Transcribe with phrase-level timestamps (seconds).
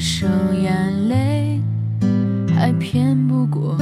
[0.00, 1.60] 剩眼泪
[2.48, 3.76] 还骗不过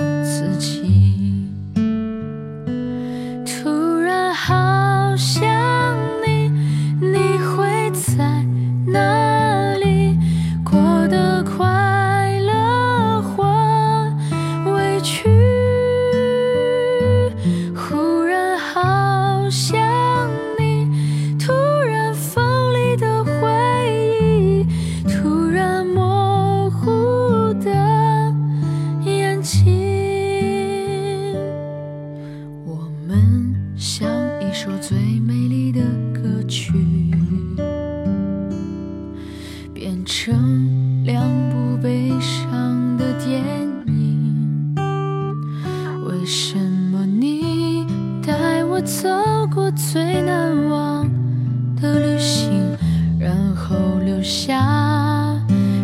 [54.29, 55.35] 下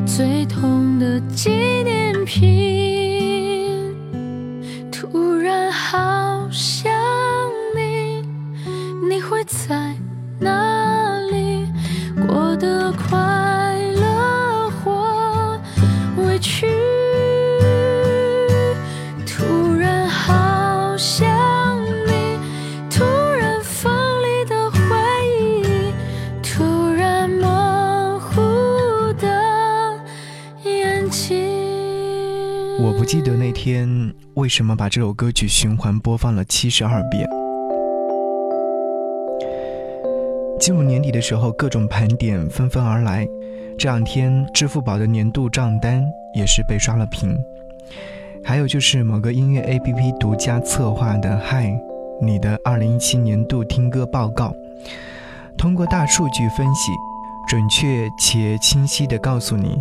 [0.05, 1.49] 最痛的纪
[1.83, 2.64] 念品？
[33.05, 33.87] 不记得那天
[34.33, 37.29] 为什么把这首歌曲循环播放了七十二遍。
[40.59, 43.29] 进入年底的时候，各种盘点纷纷而来。
[43.79, 46.03] 这两天，支付宝的年度账单
[46.35, 47.37] 也是被刷了屏。
[48.43, 51.79] 还有就是某个音乐 APP 独家策划的“嗨，
[52.23, 54.51] 你的2017年度听歌报告”，
[55.59, 56.91] 通过大数据分析，
[57.51, 59.79] 准确且清晰地告诉你，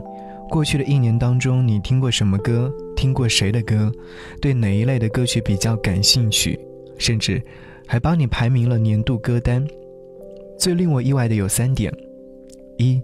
[0.53, 3.91] 过去的一年当中你听过什么歌，听过谁的歌，
[4.39, 6.59] 对哪一类的歌曲比较感兴趣，
[6.99, 7.41] 甚至
[7.87, 9.65] 还帮你排名了年度歌单。
[10.55, 11.91] 最令我意外的有三点：
[12.77, 13.01] 一，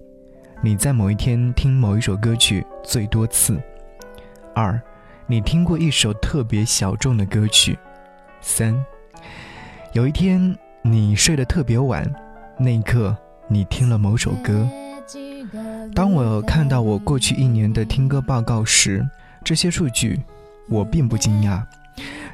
[0.61, 3.55] 你在某一天听某一首歌曲最多次；
[4.53, 4.79] 二，
[5.25, 7.73] 你听过一首特别小众的歌曲；
[8.41, 8.75] 三，
[9.93, 12.07] 有一天你睡得特别晚，
[12.59, 13.17] 那一刻
[13.47, 14.69] 你听了某首歌。
[15.93, 19.07] 当我看到我过去一年的听歌报告时，
[19.43, 20.19] 这些数据
[20.67, 21.61] 我并不惊讶，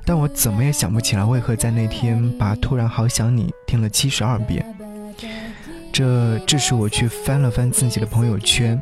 [0.06, 4.66] 但我怎么也想不起来为何在那天把《突然好想你》听了七十二遍。
[5.92, 8.82] 这致使我去翻了翻自己的朋友圈，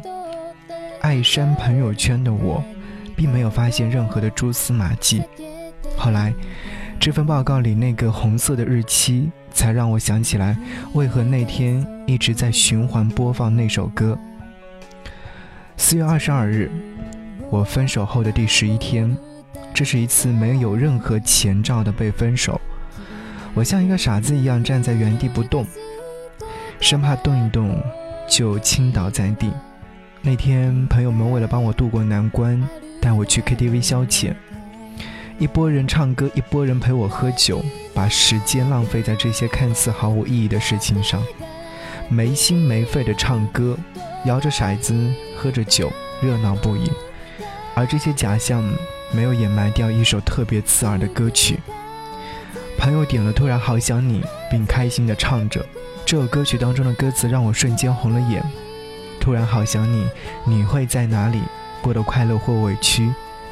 [1.02, 2.64] 爱删朋友圈的我，
[3.16, 5.22] 并没有发现任何的蛛丝马迹。
[5.96, 6.34] 后来，
[7.00, 10.58] 这份报告里那个红色的日期，才让我想起来
[10.94, 14.18] 为何那天一直在循环播放那首歌。
[15.76, 16.70] 四月二十二日，
[17.50, 19.16] 我分手后的第十一天，
[19.74, 22.60] 这是一次没有任何前兆的被分手。
[23.54, 25.66] 我像一个傻子一样站在原地不动。
[26.80, 27.82] 生怕动一动
[28.28, 29.52] 就倾倒在地。
[30.22, 32.62] 那天，朋友们为了帮我渡过难关，
[33.02, 34.34] 带我去 KTV 消遣。
[35.40, 37.64] 一波人唱歌，一波人陪我喝酒，
[37.94, 41.22] 把时间浪费在这些看似毫无意义的事情上，
[42.10, 43.78] 没心没肺的唱歌，
[44.26, 44.94] 摇着骰子，
[45.38, 45.92] 喝着酒，
[46.22, 46.92] 热闹不已。
[47.76, 48.64] 而这些假象
[49.12, 51.60] 没有掩埋掉一首特别刺耳的歌曲。
[52.78, 54.22] 朋友点了《突然好想你》，
[54.52, 55.66] 并开心地唱着。
[56.06, 58.44] 这首歌曲当中的歌词让我瞬间红了眼。
[59.20, 60.06] 突然好想你，
[60.46, 61.42] 你会在哪里？
[61.82, 63.10] 过得快乐或委屈？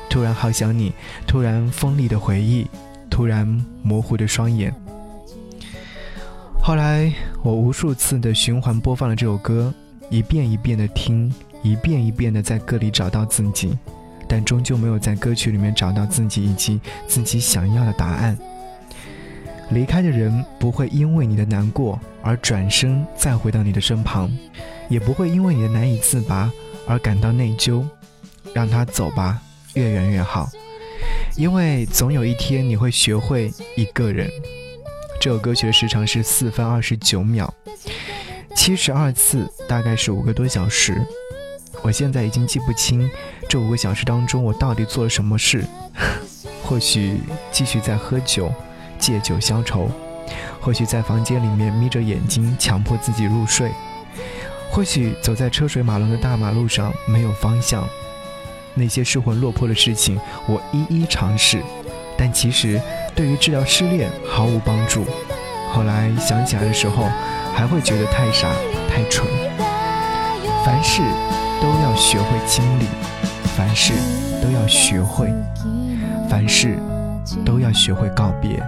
[0.10, 0.94] 突然好想你，
[1.26, 2.68] 突然锋利的回忆，
[3.10, 3.48] 突然
[3.82, 4.74] 模糊的双眼。
[6.62, 9.74] 后来我无数次的循环播放了这首歌，
[10.12, 13.76] 一遍一遍的听，一遍一遍的在歌里找到自己，
[14.28, 18.38] 但终究没有在歌曲里面找到自己以及自己想要的答案。
[19.70, 24.30] 离开的人不会因为你的难过而转身再回到你的身旁，
[24.90, 26.52] 也不会因为你的难以自拔
[26.86, 27.84] 而感到内疚。
[28.54, 29.42] 让他走吧，
[29.76, 30.50] 越远越好，
[31.38, 34.30] 因为总有一天你会学会一个人。
[35.22, 37.54] 这首歌曲的时长是四分二十九秒，
[38.62, 41.04] 七十二次，大概是五个多小时。
[41.82, 43.10] 我现在已经记不清
[43.50, 45.66] 这五个小时当中我到底做了什么事，
[46.62, 47.20] 或许
[47.52, 48.54] 继续在喝酒。
[49.00, 49.90] 借酒消愁，
[50.60, 53.72] 或许在房间里面眯着眼睛强迫自己入睡，
[54.70, 57.84] 或许走在车水马龙的大马路上没有方向，
[58.76, 61.64] 那些失魂落魄的事情我一一尝试，
[62.16, 62.80] 但其实
[63.16, 65.04] 对于治疗失恋毫无帮助。
[65.74, 67.06] 后来想起来的时候，
[67.56, 68.48] 还会觉得太傻
[68.90, 69.26] 太蠢。
[70.66, 71.02] 凡事
[71.62, 72.86] 都要学会经历，
[73.58, 73.94] 凡事
[74.44, 75.34] 都要学会，
[76.30, 76.78] 凡事
[77.46, 78.62] 都要学会告别。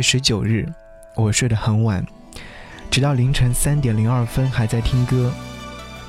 [0.00, 0.66] 十九日，
[1.14, 2.04] 我睡得很晚，
[2.90, 5.32] 直到凌晨三点零二分还在听歌。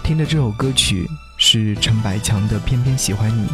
[0.04, 1.08] 听的这首歌曲
[1.38, 3.48] 是陈百强的《偏偏喜欢你》。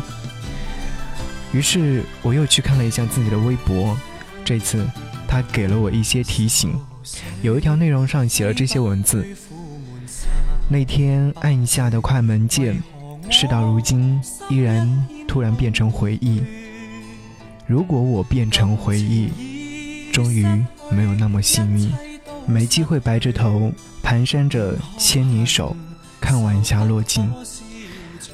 [1.51, 3.97] 于是我又去看了一下自己的微博，
[4.43, 4.85] 这次
[5.27, 6.73] 他给了我一些提醒。
[7.41, 9.25] 有一条内容上写了这些文字：
[10.69, 12.81] 那天按下的快门键，
[13.29, 14.19] 事到如今
[14.49, 16.43] 依然突然变成回忆。
[17.65, 19.46] 如果我变成回忆。
[20.17, 20.43] 终于
[20.89, 21.93] 没有那么幸运，
[22.47, 23.71] 没机会白着头
[24.03, 25.77] 蹒跚着牵你手，
[26.19, 27.31] 看晚霞落尽。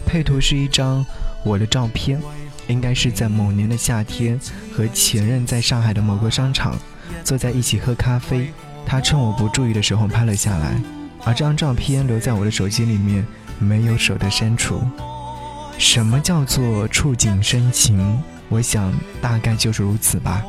[0.06, 1.06] 配图是一张
[1.44, 2.22] 我的照片，
[2.68, 4.40] 应该是在某年的夏天
[4.72, 6.80] 和前任在上海的某个商场
[7.22, 8.54] 坐在一起喝咖啡，
[8.86, 10.82] 他趁我不注意的时候拍了下来。
[11.26, 13.28] 而这张照片留在我的手机里面，
[13.60, 14.82] 没有舍得删除。
[15.78, 18.24] 什么叫做触景生情？
[18.48, 20.42] 我想大概就是如此吧。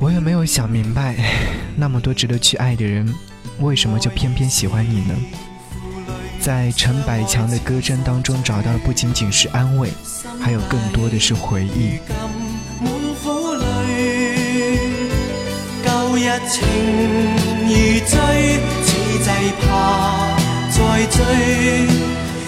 [0.00, 1.14] 我也没有想明白，
[1.76, 3.14] 那么多值得去爱的人，
[3.60, 5.14] 为什么就偏偏喜欢你呢？
[6.40, 9.90] 在陈百强的歌声当中，找到的不仅仅是安慰，
[10.40, 11.98] 还有更多的是回忆。
[15.84, 16.66] 旧日情
[17.68, 17.74] 如
[18.06, 18.16] 醉，
[18.86, 18.88] 似
[19.22, 19.28] 祭
[19.60, 20.34] 怕
[20.70, 20.78] 再
[21.10, 21.18] 追，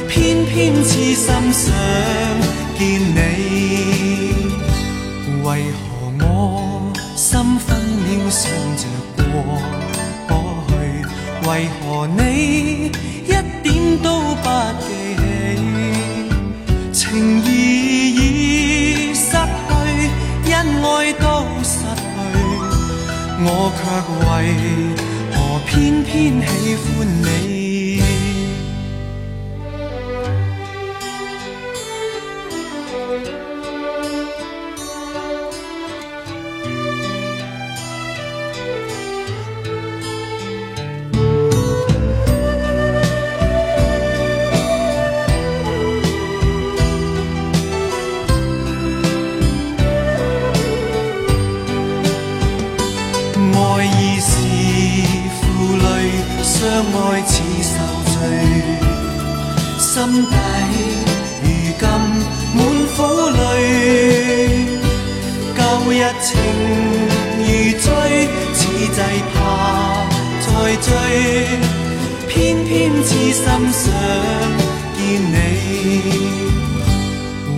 [0.09, 1.69] 偏偏痴心想
[2.79, 2.81] 见
[3.15, 3.21] 你，
[5.45, 5.82] 为何？
[10.29, 10.33] 过
[10.69, 10.73] 去，
[11.49, 11.51] 为
[11.81, 12.91] 何你
[13.27, 13.29] 一
[13.63, 14.07] 点都
[14.37, 14.47] 不
[14.81, 14.85] 记
[15.17, 15.21] 起？
[16.93, 17.01] 情
[17.45, 17.49] 义
[18.15, 19.71] 已失去，
[20.53, 21.25] 恩爱都
[21.63, 22.03] 失去，
[23.45, 23.81] 我却
[24.29, 24.31] 为
[25.35, 25.71] 何偏
[26.03, 26.87] 偏喜欢
[27.23, 27.62] 你？
[70.77, 70.91] 追，
[72.29, 72.71] 偏偏
[73.03, 73.85] 痴心想
[74.97, 75.01] 见
[75.33, 75.35] 你。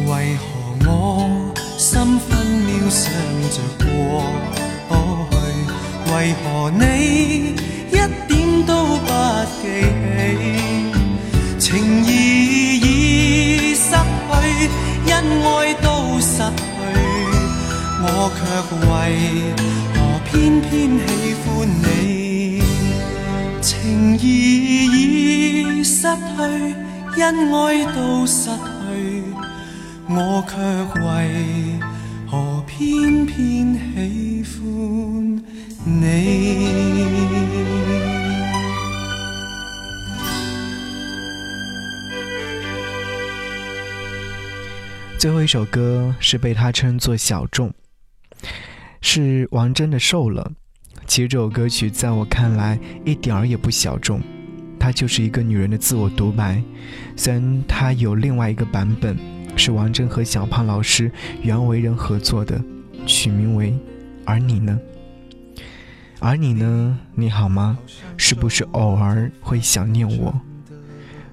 [0.07, 0.43] 为何
[0.87, 0.91] 我
[1.79, 2.29] 心分
[2.67, 3.03] 秒想
[3.51, 3.87] 着过
[5.31, 5.33] 去？
[6.13, 6.83] 为何你
[7.91, 7.93] 一
[8.29, 8.33] 点
[8.67, 9.09] 都不
[9.61, 9.63] 记
[11.59, 11.59] 起？
[11.59, 11.65] 情
[12.05, 12.09] 义
[12.79, 12.83] 已
[13.75, 14.33] 失去，
[15.11, 15.47] 恩爱
[15.83, 15.87] 都
[16.21, 16.63] 失去，
[18.03, 18.07] 我
[18.37, 18.41] 却
[18.87, 18.93] 为
[19.95, 19.97] 何
[20.31, 21.03] 偏偏喜
[21.45, 21.94] 欢你？
[24.25, 29.23] 而已失去恩爱都失去
[30.09, 30.57] 我却
[31.03, 31.79] 为
[32.27, 35.45] 何偏偏喜欢
[35.85, 37.05] 你
[45.19, 47.73] 最后一首歌是被他称作小众
[49.03, 50.53] 是王真的瘦了。
[51.07, 54.21] 其实这首歌曲在我看来一点儿也不小众，
[54.79, 56.63] 它就是一个女人的自我独白。
[57.17, 59.17] 虽然它有另外一个版本，
[59.57, 61.11] 是王铮和小胖老师
[61.43, 62.61] 袁惟仁合作的，
[63.07, 63.71] 取名为
[64.25, 64.79] 《而你呢》。
[66.21, 66.99] 而你呢？
[67.15, 67.79] 你好吗？
[68.17, 70.35] 是不是偶尔会想念我？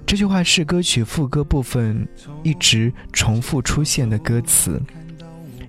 [0.05, 2.05] 这句话是歌曲副歌部分
[2.43, 4.81] 一直重复出现的歌词，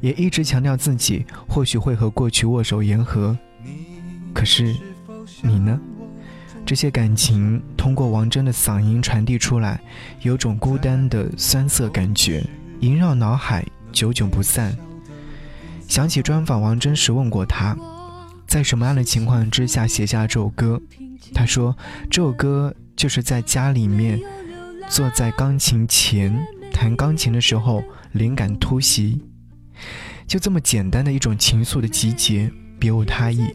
[0.00, 3.38] 也一直强调自己或许会和过去握手言和。
[4.34, 4.74] 可是，
[5.42, 5.78] 你呢？
[6.64, 9.80] 这些感情通过王铮的嗓音传递出来，
[10.20, 12.44] 有种孤单的酸涩感觉
[12.80, 14.76] 萦绕脑海，久久不散。
[15.88, 17.76] 想起专访王铮时问过他。
[18.46, 20.80] 在什么样的情况之下写下这首歌？
[21.34, 21.76] 他说，
[22.10, 24.20] 这首歌就是在家里面
[24.88, 29.20] 坐在钢琴前弹钢琴的时候灵感突袭，
[30.26, 33.54] 就这么简单的一种情愫的集结，别无他意。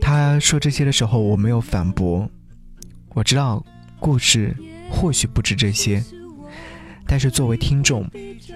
[0.00, 2.28] 他说这些的时候，我没有反驳。
[3.14, 3.64] 我知道
[3.98, 4.54] 故事
[4.90, 6.02] 或许不止这些，
[7.06, 8.08] 但是作为听众，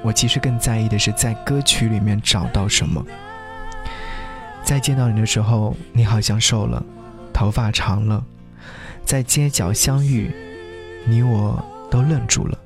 [0.05, 3.05] 我其实更在意的是在歌曲里面找到什么。
[4.63, 6.85] 在见到你的时候，你好像瘦了，
[7.33, 8.25] 头发长了。
[9.05, 10.31] 在街角相遇，
[11.07, 12.57] 你我都愣住了。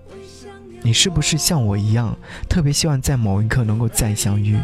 [0.83, 2.15] 你是不是像我一样，
[2.49, 4.59] 特别希望在某一刻能够再相遇？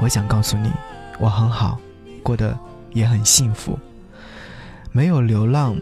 [0.00, 0.70] 我想告诉你，
[1.18, 1.78] 我很好，
[2.22, 2.58] 过得
[2.94, 3.78] 也很幸福，
[4.92, 5.76] 没有流浪，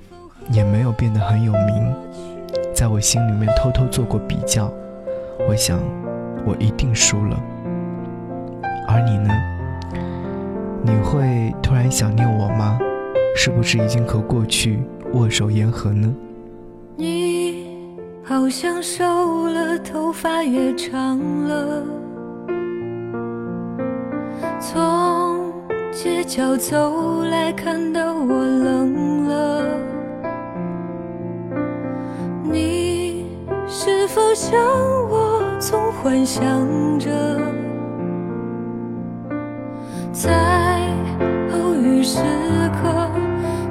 [0.50, 1.94] 也没有变得很有名。
[2.74, 4.72] 在我心里面偷偷做过比较，
[5.48, 5.78] 我想，
[6.44, 7.40] 我一定输了。
[8.88, 9.30] 而你呢？
[10.82, 12.78] 你会突然想念我吗？
[13.36, 16.12] 是不是已经和过去握手言和呢？
[16.96, 21.82] 你好像瘦了，头发也长了。
[24.58, 24.80] 错
[25.92, 29.78] 街角走来，看到我冷了。
[32.42, 33.26] 你
[33.68, 34.58] 是否像
[35.10, 36.42] 我，总幻想
[36.98, 37.10] 着？
[40.12, 40.30] 在
[41.52, 42.20] 偶遇时
[42.82, 43.10] 刻，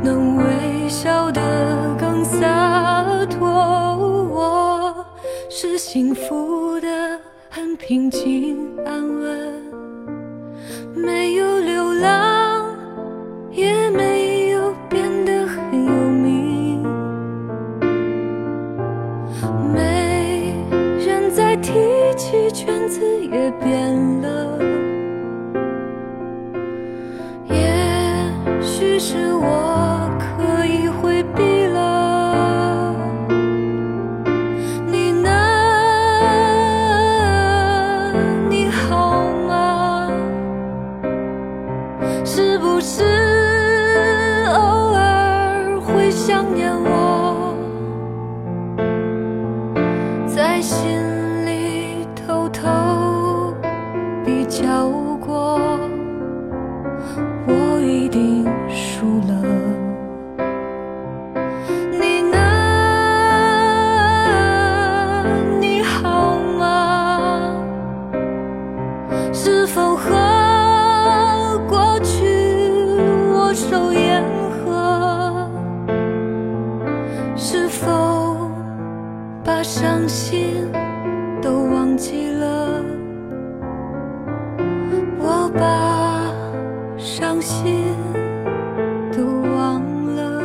[0.03, 1.41] 能微笑得
[1.99, 3.49] 更洒脱。
[3.49, 5.05] 我
[5.49, 9.63] 是幸福的，很平静安稳，
[10.95, 11.50] 没有
[42.83, 43.40] 是
[80.01, 80.67] 伤心
[81.43, 82.83] 都忘记了？
[85.19, 86.33] 我把
[86.97, 87.83] 伤心
[89.15, 89.23] 都
[89.55, 89.79] 忘
[90.15, 90.41] 了。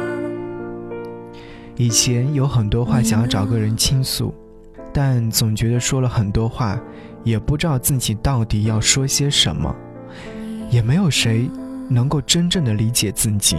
[1.74, 4.34] 以前有很多话想要找个人倾诉，
[4.92, 6.78] 但总觉得说了很多话，
[7.24, 9.74] 也不知道自己到底要说些什么，
[10.68, 11.50] 也没有谁
[11.88, 13.56] 能够真正的理解自己。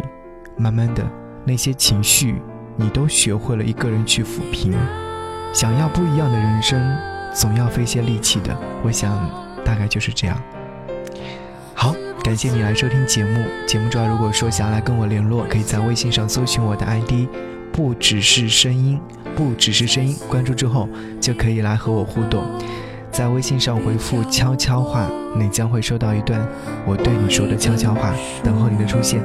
[0.55, 1.03] 慢慢的，
[1.43, 2.35] 那些情绪
[2.75, 4.75] 你都学会了一个人去抚平。
[5.53, 6.97] 想要不一样的人生，
[7.33, 8.55] 总要费些力气的。
[8.83, 9.11] 我想，
[9.65, 10.37] 大概就是这样。
[11.73, 13.43] 好，感谢你来收听节目。
[13.67, 17.27] 节目之外，如果说想要来跟我联络，可以在微信上搜寻我的 ID。
[17.71, 18.99] 不只是声音，
[19.35, 20.89] 不只是声音，关注之后
[21.21, 22.43] 就可以来和我互动，
[23.11, 26.41] 在微信上回复悄悄话，你将会收到一段
[26.87, 29.21] 我对你说的悄悄话，等候你的出现。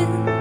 [0.00, 0.39] 天。